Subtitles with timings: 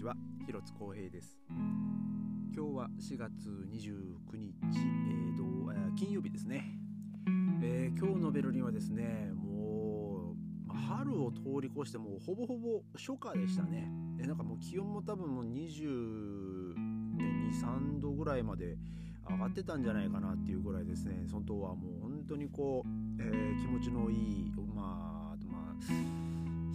[0.00, 1.36] ちは広津光平です。
[2.56, 6.64] 今日は4月29日、えーとえ、金曜日ですね、
[7.62, 10.34] えー、今日のベルリンはですねも
[10.70, 13.90] う春を通り越してもうほぼほぼ初夏でしたね。
[14.18, 16.74] えなんかもう気温も多分もう22、
[17.60, 18.78] 3度ぐらいまで
[19.28, 21.26] 上がってたんじゃないかなっていうぐらいですね。
[21.30, 22.88] 本当はもう本当にこう、
[23.22, 26.29] えー、気持ちのいいまあまあ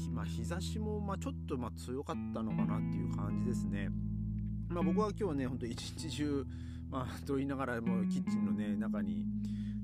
[0.10, 3.90] まあ、日差しもまあちょっとま強かったのかなっていう感じですね。
[4.70, 6.46] まあ、僕は今日ね、ほんと一日中、
[6.90, 9.26] まあ、と言いながらもうキッチンのね、中に、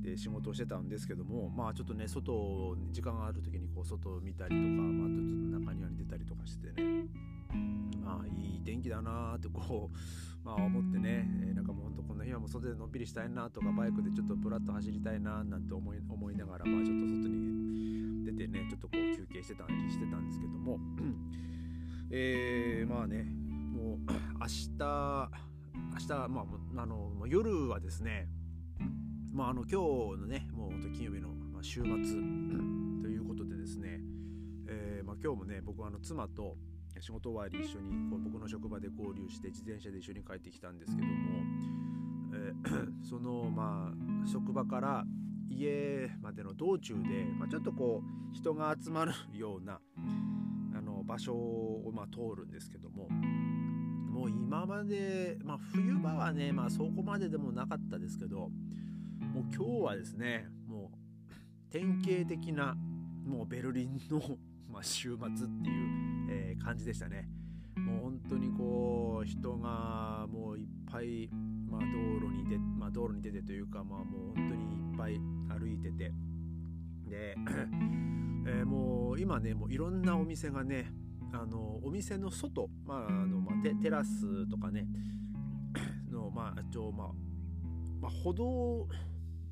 [0.01, 7.05] で仕事をしてたんですけども、まあちょっとね、外、時間がある時にこう外を見たりとか、まあ、ちょっと中庭に出たりとかしてね、
[8.03, 17.30] まあいい天気だなーってこう、まあ思ってね、えー、なんかもうほんとこんな日はもう外でのんびりしたいなとか、バイクでちょっとブラッと走りたいななんて思い思いながら、まあちょっと外に
[18.41, 20.79] 出てね、ちょっとこう休憩してたりしてたんですけども、
[22.09, 23.99] えー、まあね、もう
[24.39, 26.45] 明日、明日、ま
[26.77, 28.27] あ、あの夜はですね、
[29.31, 31.91] まあ、あの今日のね、もう金曜日の、まあ、週末。
[33.01, 33.99] ということでですね、
[34.67, 36.57] えーまあ、今日もね、僕はあの妻と
[36.99, 41.13] 仕事終わり一緒にこう僕の職場で合流して自転車で一緒に帰ってきたんですけども、
[42.35, 45.05] えー、そのまあ職場から
[45.51, 49.79] 家までの道中で、まあ、ちょっとこう人が集まるような
[50.75, 53.07] あの場所をまあ通るんですけども
[54.11, 58.49] もう今まで、まあ、冬場はね、まあ、そこまででもなかったですけど
[59.19, 62.75] もう今日はですねもう典型的な
[63.25, 64.21] もうベルリンの
[64.69, 67.27] まあ週末っていう、えー、感じでしたね。
[67.77, 71.29] もう本当にこう人がもういっぱい、
[71.69, 71.87] まあ、道
[72.19, 76.13] 路に出、まあ、道路に出てというか、まあ、もう本当にぱい歩いてて。
[77.09, 77.35] で、
[78.45, 80.91] えー、もう今ねもういろんなお店がね
[81.33, 84.85] あのお店の外、まああのまあ、テテラスとかね
[86.11, 87.07] の、まあ、あと、まあ
[88.01, 88.87] まあ、歩道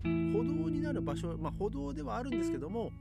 [0.03, 2.91] 歩道になる場所、まあ、歩道ではあるんですけども、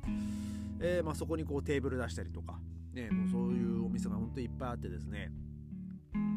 [0.80, 2.58] えー、まあ、そこにこうテーブル出したりとか、
[2.92, 5.30] ね、もうそういうお店が本当にいっぱいあってですね。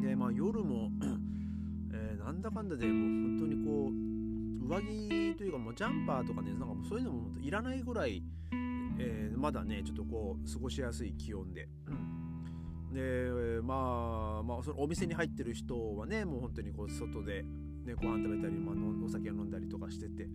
[0.00, 0.90] で、まあ、夜も
[1.92, 4.11] えー、なんだかんだでもう本当にこう
[4.68, 8.22] 上着というかもうジャンパーとかねなんかもうそういうのもいらないぐらい、
[8.98, 11.68] えー、まだねちょっとこう過ごしやすい気温で。
[12.92, 17.42] でまあまあそのお店に入ってる人はねもう本当にこう外で、
[17.86, 20.28] ね、ご飯食べたり、まあ、お酒を飲んだりとかしてて。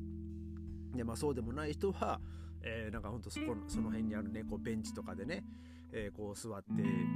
[0.96, 2.20] でまあそうでもない人は、
[2.64, 5.44] えー、なんかほんとそこその辺にあるねこうベンチとかでね、
[5.92, 6.64] えー、こう座って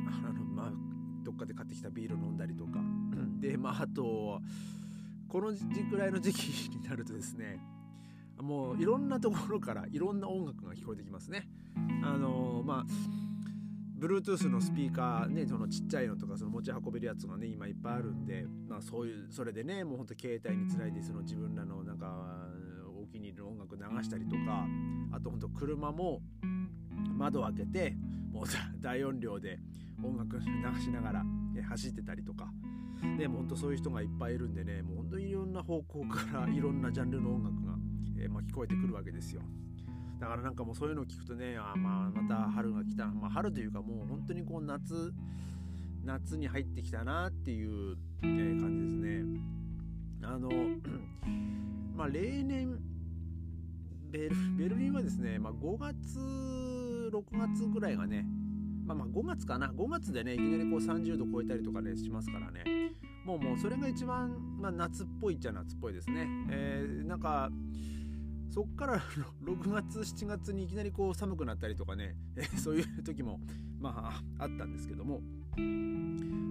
[0.07, 0.71] あのまあ
[1.23, 2.79] どっかで買ってきたビール飲んだりとか。
[3.39, 4.39] でまああと
[5.31, 7.57] この時くらいの時期になるとですね
[8.41, 11.47] もういろんなところからいろんな音楽が聞こえてきますね。
[12.03, 12.85] あのー、まあ
[13.97, 22.11] Bluetooth のスピーカーねそのちっちゃいのとかその持ち運べるやつがね今いっぱいあるんでまあそういうそれでねもうほんと携帯につないでその自分らのなんか
[23.01, 24.65] お気に入りの音楽流したりとか
[25.13, 26.21] あとほんと車も
[27.15, 27.95] 窓を開けて
[28.33, 28.45] もう
[28.81, 29.59] 大音量で
[30.03, 30.45] 音楽流
[30.81, 31.25] しながら、
[31.69, 32.51] 走ってたりとか
[33.17, 37.73] でも本当そういう人がいっぱいいるんでねもう本当にいろんな方向からいろんなジャンルの音楽が、
[38.19, 39.41] えー、まあ、聞こえてくるわけですよ。
[40.19, 45.11] だからなんかもうそういうのを聞くとねあ、まあ、また春が来た、まあ、春というかもう本当にこう夏
[46.03, 49.41] 夏に入ってきたなっていう、えー、感じですね。
[50.23, 50.49] あの
[51.97, 52.79] まあ例年
[54.11, 56.19] ベルベルリンはですね、まあ、5月
[57.11, 58.25] 6月ぐらいがね
[58.85, 59.71] まあまあ5月かな。
[59.71, 62.63] 5月でねいきなりこう30度超えたりとかねしますからね。
[63.25, 66.27] もうもうそれが一番、まあ、夏っぽいっちゃ夏っぽいですね。
[66.49, 67.49] えー、なんか
[68.49, 68.99] そっから
[69.43, 73.39] 6月7月にいきなりこう寒くなったりとかね、えー、そういう時も
[73.79, 75.21] まああったんですけども。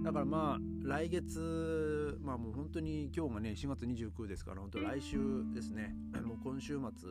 [0.03, 5.17] だからまあ来月まあもう本当に今日がね4月29ですから本当来週
[5.53, 5.95] ですね。
[6.25, 7.09] もう今週末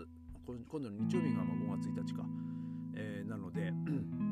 [0.69, 2.25] 今度の日曜日がま5月1日か、
[2.95, 3.73] えー、なので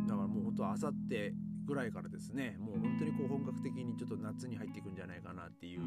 [0.06, 1.34] だからもう本当あさって
[1.66, 5.82] ぐらいからですねもう本当にこう本格的にちょっと夏に入っていくんじゃないかなっていう、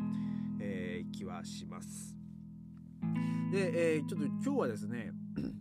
[0.60, 2.16] えー、気はします。
[3.52, 5.12] で、えー、ちょっと今日はですね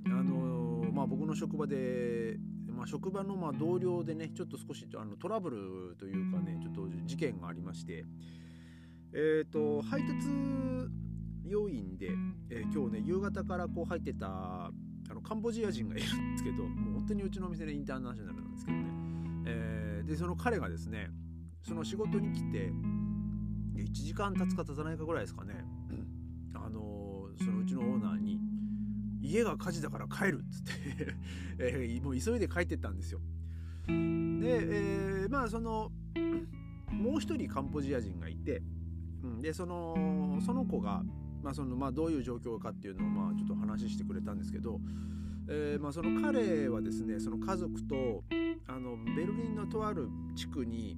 [0.06, 2.36] あのー、まあ僕の職場で
[2.80, 8.06] まあ、職場のま同僚でねちょっと少しあのトラブルというかねちょっと事件がありまして
[9.12, 10.28] えっ、と配達
[11.44, 12.10] 要員で、
[12.48, 14.72] えー、今日ね夕方からこう入ってたあ
[15.14, 16.64] のカンボジア人がいるんですけど
[17.00, 18.84] 本当にうちのお店でインターナショナルなんですけどね、
[19.46, 21.08] えー、でその彼がですね
[21.62, 22.70] その仕事に来て
[23.74, 25.64] 1時間経つか経たないかぐらいですかね。
[26.54, 28.38] あのー、そのうちのオーナーに
[29.22, 30.72] 「家が火事だから帰る」っつって
[31.58, 33.20] えー、もう急いで帰ってったんですよ。
[33.86, 35.90] で、えー、まあその
[36.92, 38.62] もう一人カンボジア人がいて、
[39.22, 41.02] うん、でそのその子が、
[41.42, 44.80] まあそのまあ、どういう状況かっていうのをまあちょっと話してくれたんですけど、
[45.52, 48.22] えーまあ、その彼はですねその家族と
[48.68, 50.96] あのベルリンのとある地区に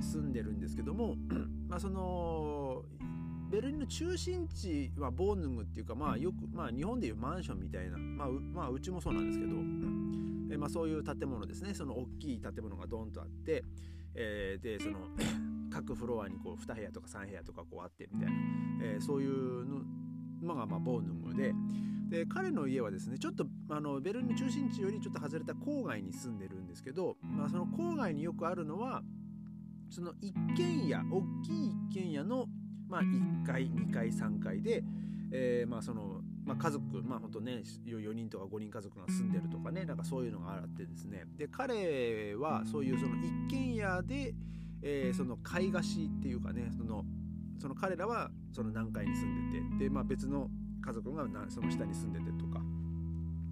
[0.00, 1.14] 住んでるんですけども
[1.68, 2.82] まあその
[3.48, 9.52] ベルリンの中心地はボーヌグっていうかまあよく、まあ、日本でいうマンションみたいな、まあ、うまあうちもそうなんですけど、
[10.52, 11.72] えまあ、そういう建物ですね。
[11.72, 13.64] その大きい建物がドンとあって、
[14.14, 14.98] えー、でその
[15.70, 18.34] 各フロアにこう2部屋とか3部屋とかこうあってみたいな、
[18.82, 19.64] えー、そういう
[20.42, 21.54] のがまあボーヌグで
[22.08, 29.02] で彼の家はですねちょっとあのベルリンの中心地よりちょっと外れた郊外に住んでるんですけど、まあ、その郊外によくあるのは
[29.90, 32.46] その一軒家大きい一軒家の、
[32.88, 34.82] まあ、1階2階3階で、
[35.32, 41.24] えー、まあそのまあ、家族まあ本当ね4人とか5人家族が住んでるとかねなんかそういうのがあってですね。
[41.36, 44.34] で彼はそういうその一軒家で、
[44.80, 47.04] えー、その買い貸しっていうかねその
[47.58, 50.48] その彼らはその何階に住んでてで、まあ、別の
[50.80, 52.60] 家族がその下に住んでてとか。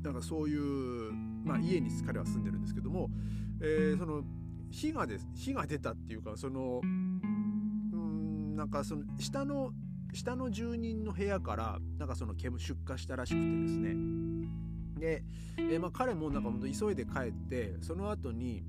[0.02, 1.12] だからそういう、
[1.44, 3.10] まあ、家に彼は住んでるんですけども、
[3.60, 4.22] えー、その
[4.70, 9.72] 火がです火が出たっていうかそのうんなんかその下の
[10.12, 13.94] 下の住人の部屋からなんかその煙出火したらしくてですね。
[14.98, 15.24] で、
[15.58, 18.64] えー、まあ、彼もなんか本当急いで帰ってその後に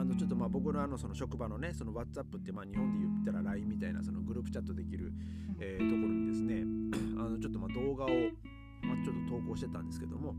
[0.00, 5.12] あのちょっとまあ僕のあのその職場のねその WhatsApp ってまあ日本で言ったら LINE みたいなそのグループチャットできる、
[5.60, 6.64] えー、ところにですね
[7.20, 10.34] あのちょっとまあ動画を、まあ、ちょっと投稿してたんですけども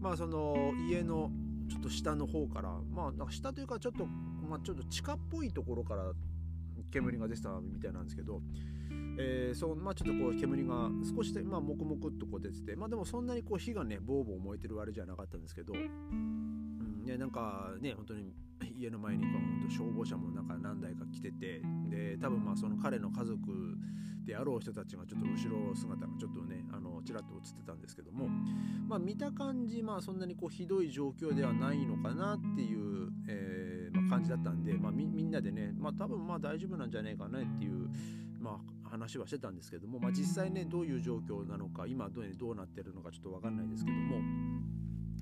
[0.00, 1.30] まあその家の
[1.68, 6.12] ちょっと下の方からまあ下というかちょっとまあちょっと地下っぽいところから
[6.90, 8.40] 煙が出てたみたいなんですけど、
[9.18, 18.32] えー、そうまあ、ちょっとこう煙が少しで、まあ、もくもくっとこう出てて、まあ、でもそんなにこう火がねボーボー燃えてるあれじゃなかったんですけど、うんね、なんかね本当に
[18.76, 19.24] 家の前に
[19.68, 23.76] 消防車もなんか何台か来ててで多分まあその彼の家族
[24.24, 28.28] であろう人たちがちょっと後ろ姿がちょっとねあのちらっと映ってたんですけども
[28.88, 37.88] まあ見た感じまあそんなにこうひどい状況ではないのかなっていう、えーまあ、感じだったんで、まあ、みんなでねまあ多分まあ大丈夫なんじゃないかなっていう
[38.40, 44.20] まあ話はしてたんですけども、まあ、実際ねどういう状況なのか今どうどうなってるのかちょっと分かんないですけども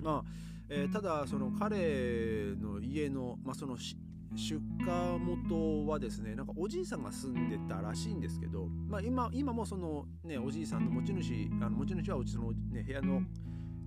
[0.05, 0.23] まあ、
[0.69, 13.21] えー、ただその彼の家の、まあ、その出火元はですねなんかおじいさんが住んでたらしいんですけど、まあ今、今もその、ね、おじいさんの持ち主あの持ち主はうちの、ね、部屋の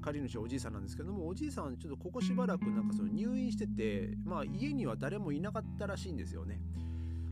[0.00, 6.60] 借り主はおじいさんなんですけどもおじいさんはちょっとここしばらくなんかその入院してて、まあ、家には誰もいなかったらしいんですよね。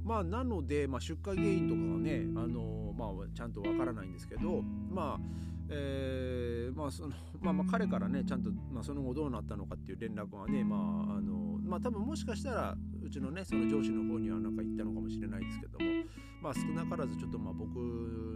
[0.05, 6.47] まあ、なので、まあ、出火原因とかがね、あのまあ、ちゃんとわからないんですけど、まあえー
[6.77, 15.87] まあそのまあ、まあ彼からねちゃんと、まあ、その後どうなったのかっていう連絡はね、まああのまあ、多分もしかしたらうちのねその上司の方にはなんか言ったのかもしれないですけども、
[16.43, 17.77] まあ、少なからずちょっとまあ僕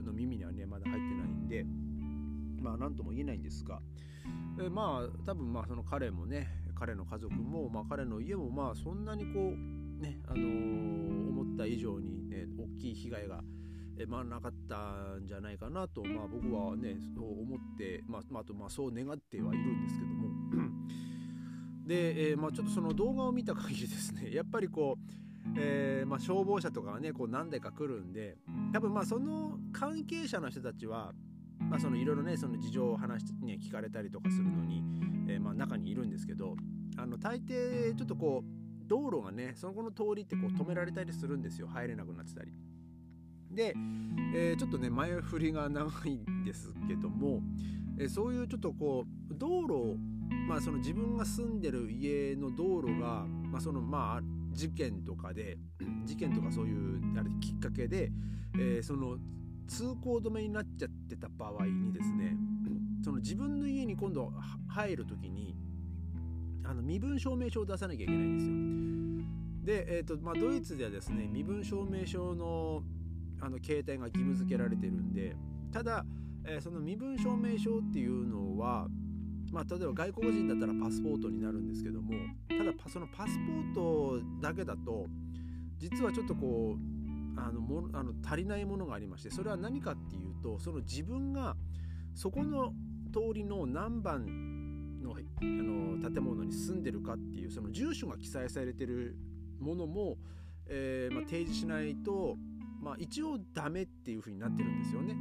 [0.05, 1.65] の耳にはねまだ入ってないんで
[2.63, 3.81] まあ何とも言えないんですが、
[4.59, 6.49] えー、まあ多分まあその彼もね
[6.79, 13.43] 彼の家族も、まあ、彼の家もまあそんなにこうねあのー、思った以上にね大きい被害が
[14.07, 20.29] まあ、なかったんじゃないかなと、まあ、僕はねそう思って、まあ、あとまあそう願ってはいるんですけども
[21.87, 28.39] で、えー、まあ、ちょっとその動画を見た限りですね やっぱりこう、えー、まあ、消防車とかがねこう何台か来るんで
[28.73, 31.13] 多分まあその関係者の人たちは
[31.69, 34.83] まあ、そのいろいろねその事情を話して、ね、聞かれたりとかするのに、
[35.29, 36.57] えー、まあ中にいるんですけど
[36.97, 42.53] あの大抵ちょっとこう道路がねそこの通りってこう止められたりするんですよ入れなくなってたり。
[43.51, 43.75] で、
[44.35, 47.41] えー、ちょっとね前振りが長いんですけども、
[47.99, 49.99] えー、そういうちょっとこう道路
[50.49, 55.59] まあその自分が住んでる家の道路が、まあ、そのまあ事件とかで
[56.05, 58.11] 事件とかそういうあれきっかけで、
[58.55, 59.17] えー、その
[59.67, 62.37] 通行止めになっちゃってた場合にですね
[63.05, 64.33] その自分の家に今度
[64.69, 65.57] 入る時に
[66.65, 68.71] あの身分証明書を出さなきゃいけないんですよ。
[69.65, 72.83] で、えーとまあ、ドイツではですね身分証明書の
[73.41, 75.37] あの携帯が義務付けられてるんで
[75.73, 76.05] ただ、
[76.45, 78.87] えー、その身分証明書っていうのは
[79.53, 82.13] まあ、例えば外国人だったらパスポートになるんですけども
[82.49, 85.07] ただそのパスポートだけだと
[85.79, 91.57] 実はちょっとこうあのもあの足りないものがありましてそれは何かっていうとその自分が
[92.15, 92.73] そこの
[93.13, 99.17] 通りの何番のあの建物に住んでるかっていうその住所が記載されてる
[99.59, 100.17] ものも、
[100.69, 102.37] えーまあ、提示しないと
[102.81, 105.17] まあ、一応ダメっていう風になってるんですよね。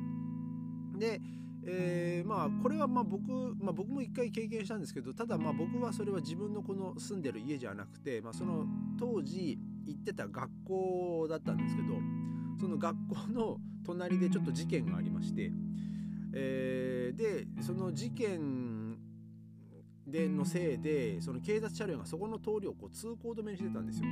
[0.97, 1.21] で、
[1.65, 8.65] えー、まあこれはまあ僕、まあ、僕も一回経験したんですけどただまあ僕はそれは自分のこの住んでる家じゃなくて、まあ、その
[8.97, 11.95] 当時、行ってた学校だったんですけど
[12.59, 15.51] その学校の隣でちょっと事件がありまして、
[16.33, 18.97] えー、でその事件
[20.05, 24.05] でのせいでその警察車両がそこの通りをこう通行止めにしてたんですよ。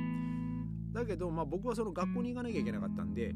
[0.92, 3.34] だけど、まあ、僕はその学校に行かなきゃいけなかったんで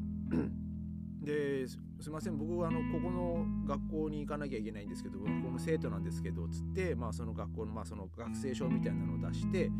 [1.23, 9.71] ですいません僕はあのここの学校に行かなきゃいけないんですけどこの生徒なんですけどつって、まあ、その学校の,、まあその学生証みたいなのを出して、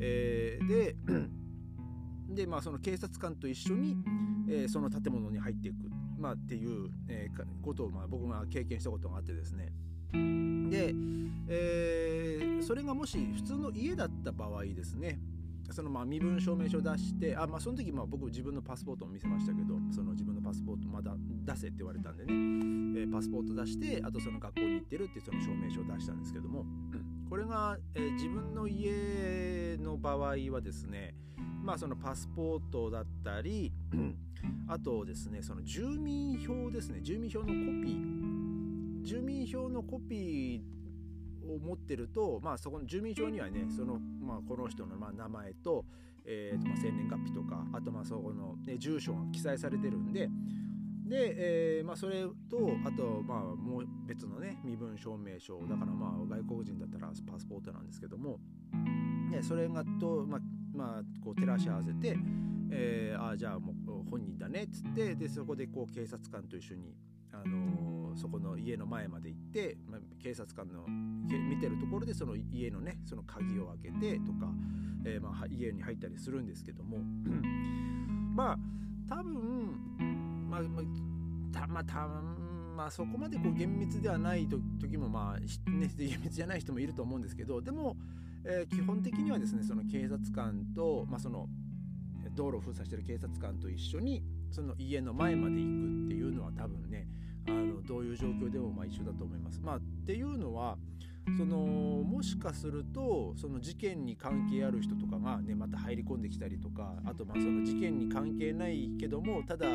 [0.00, 0.96] えー、で
[2.34, 3.96] で、まあ、その警察官と一緒に、
[4.48, 5.76] えー、その建物に入っていく、
[6.16, 9.72] まあ、っていう、えー、ことを、まあ、僕が経験したことがあってですね。
[10.12, 10.94] で、
[11.48, 15.18] えー、それがもし普通の家だった場合ですね
[15.72, 22.32] そのまあ身分証明書を出してあ、まあ、その時まあ僕自分のパスポートを見せましたけどその自分のパスポートまだ出せって言われたんでね、
[23.02, 26.64] えー、パスポート出してあとその学校に行ってるっていうその証明書を出したんですけども。
[27.28, 31.14] これが、えー、自分の家の場合はですね
[31.62, 33.72] まあそのパスポートだったり
[34.66, 37.00] あとですねその住民票ですね。
[37.02, 39.02] 住民票のコピー。
[39.02, 40.62] 住民票のコピーを
[41.58, 45.84] 持ってると、まあ、そこの住民票にはねその、まあ、この人のまあ名前と,、
[46.24, 50.28] えーとまあ、生年月日とかあとまあそこの、ね、住所が記載されてるんで
[51.06, 58.38] で、えーまあ、それとあとまあもう別のね身分証明書だからまあ外国人だったらパスポートなんですけども、
[59.30, 60.40] ね、それがと、まあ
[60.72, 62.16] まあ、こう照らし合わせて、
[62.70, 66.94] えー、ああじゃあもう本人だねっつってでそこでこう警察官と一緒に、
[67.32, 74.52] あのー、そこの家の前まで行って、まあ、警察官の見てるところでその家のねその鍵を開けてとか、
[75.04, 76.98] えー、まあ家に入ったりするんですけども
[78.34, 78.58] まあ
[79.08, 82.08] 多分まあまあたまあた
[82.76, 87.96] まあそこまでこう厳密ではない時もまあ、ね、厳密じゃない人もいると思うんですけどでも、
[88.44, 91.46] えー、基本的にはですねその警察官と、まあ、その
[92.34, 97.06] 道路を封鎖してる警察官と一緒にその家の前まで行くっていうのは多分ね
[97.46, 99.60] あのどういう状況でもまあ一緒だと思います。
[99.60, 100.76] まあ、っていうのは
[101.36, 109.66] そのもしかするとその事件に関係ある人とかが、ね、また入り込んできたりとかあとまあその事件に関係ないけどもただ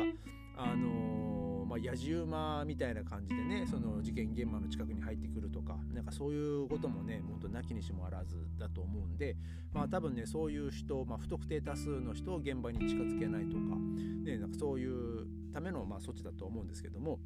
[0.58, 9.36] あのー、まあ、野じ馬みたいな感じでねその事件現場の近くに入ってくるとかなんかそういうこともね本当なきにしもあらずだと思うんで
[9.72, 13.76] まあ多分ねそういう人、まあ、不特定多数の人を現場に近づけないとか,、
[14.24, 17.18] ね、なんかそういうためのまあ措置だと思うんですけども。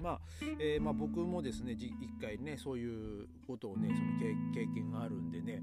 [0.00, 0.20] まあ
[0.58, 4.18] えー、まあ、僕もですね一回ねそういうことをねその
[4.54, 5.62] 経験があるんでね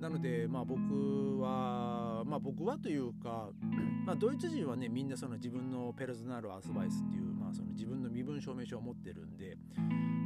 [0.00, 3.48] なのでまあ僕はまあ僕はというか、
[4.06, 9.56] まあ、ドイツ人はねみんなその自分のペルズナルアスバイスっていう、まあ、その自分の身分証明書を持ってるんで、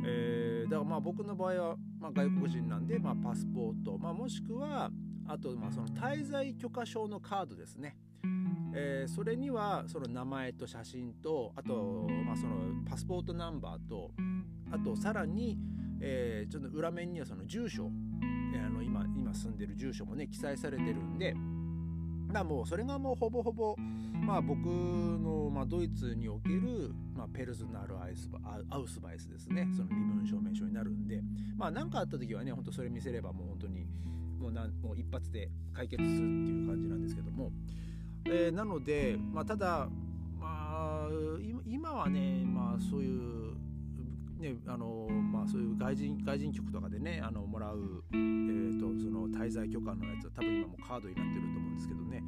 [0.04, 4.90] えー、だからまあ僕の場合は、まあ、外国人なんで、まあ、パスポート、まあ、もしくは
[5.26, 7.97] あとまあその滞在許可証のカードですね。
[8.75, 12.57] えー、それにはその名前と写真とあと、まあ、その
[12.88, 14.11] パスポートナンバーと
[14.71, 15.59] あとさらに、
[16.00, 17.91] えー、ちょっと裏面にはその住所、
[18.55, 21.35] えー、あの今今住んでる住所もね記載されてるんで
[22.33, 28.31] だもうそれがもうほぼほぼ、まあ、僕の、まあ、ドイツにおける、まあ、ペルズナルアイス
[28.71, 29.69] アウスバイスですね。
[29.76, 31.21] その身分証明書になるんで。
[31.57, 33.87] まあ何かあった時はねほんとそれ見せればもう本当に
[34.41, 37.50] もうなんもう一発で解決するっていう感じなんですけども。
[38.25, 39.88] えー、なので、まあ、ただ、
[40.38, 41.09] まあ、
[41.67, 43.55] 今はね、まあ、そういう、
[44.38, 52.23] ねあのまあ、そういう外人外人局とかでねあのもらう、えーと、その滞在許可のやつは多分今もカードになってると思うんですけどね、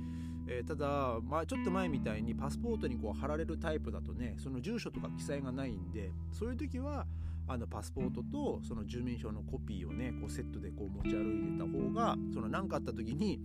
[0.49, 7.07] えー、ただ、まあ、ちょっと前みたいにパスポートにこう貼られるタイプだとねその住所とか記載がないんでそういう時は
[7.47, 13.41] あのパスポートとその住民票のコピーをねこうセットでこう持ち歩いてた方がその何かあった時に、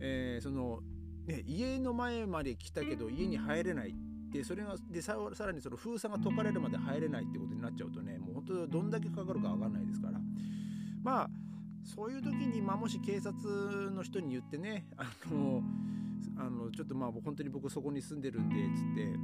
[0.00, 0.80] えー、その
[1.26, 3.94] ね、家の前まで来たけど家に入れない
[4.32, 10.18] でそれがでさらにその封鎖が解かれるまで入れないってことになっちゃうとねもう本当どんだけかかるか分かんないですから。
[11.02, 11.30] まあ
[11.84, 15.62] そういう時に、まあ、もし警察の人に言ってねあの
[16.38, 19.18] あのちょっとまあ本当に僕そこに住んでるんでつって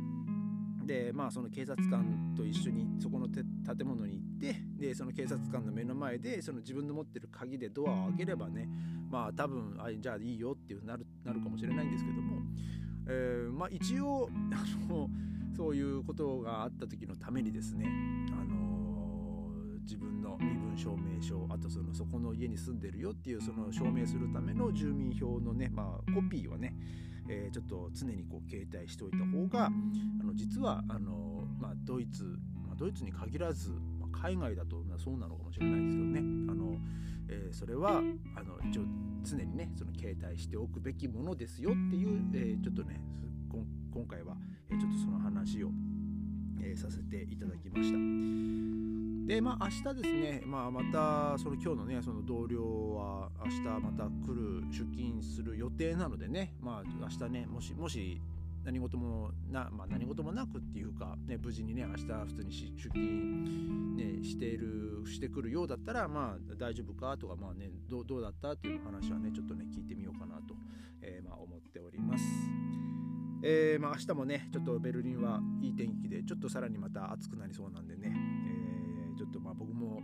[0.89, 3.45] でまあその警察官と一緒にそこの建
[3.87, 8.67] 物に行ってでその警察官の目の前でその自分の持ってる鍵でドアを開ければね
[9.11, 12.41] まあ多分あじゃあいいよっていうなるなるかもしれないんですけども、
[13.07, 15.11] えー、まあ一応あの
[15.55, 17.87] そういうことがあった時のためにですね
[18.33, 26.75] あのー、自分の身分証明書あとそのそこの家に住んでるよっていうその証明するための住民票のねまあコピーはね
[27.29, 29.71] えー、ちょっと常にこう携帯しておいた方があ
[30.25, 32.25] の実はあの、まあ、ドイツ、
[32.67, 33.71] まあ、ドイツに限らず、
[34.01, 36.21] まあ、海外だとそうなのかもしれないですけどね。
[36.51, 36.77] あの、
[37.29, 38.03] えー、それは
[38.37, 38.83] あの一応
[39.23, 43.01] 常にねその携帯しておくべきものですよっていう、えー、ちょっとね
[43.99, 44.37] 今回は、
[44.71, 45.71] え、ちょっとその話を、
[46.63, 47.99] えー、させていただきました。
[49.29, 58.23] でまあ明日ですね、まあ、またその今日のねその同僚は明日また来る出勤する予定なのでねまあ明日ねもしもし
[58.65, 70.55] 何事もな、まあ、何事もなくっていうか、ね、無事にね明日普通に出勤、ね、しているしてくるようだったらまあ大丈夫かとかまあねどうだったっていう話はねちょっとね聞いてみようかなと、
[73.43, 80.03] えー、まあ明日もねちょっとベルリンはいい天気でちょっとさらにまた暑くなりそうなんでね、えー、ちょっとまあ僕も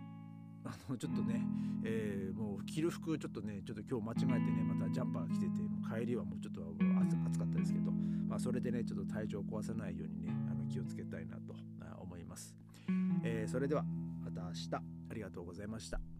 [0.64, 1.42] あのちょっとね、
[1.84, 6.62] えー、もう着る服ちょっとねちょっと今日間違えてねまたジャンパー着てても帰りはもうちょっと
[7.02, 7.90] 暑かったですけど、
[8.28, 11.54] まあ、それでねちょっと体調を壊さないようにねあの気をつけたいなと
[12.00, 12.54] 思います、
[13.22, 13.84] えー、それでは
[14.24, 14.94] また明日。
[15.10, 16.13] ありがとうございました。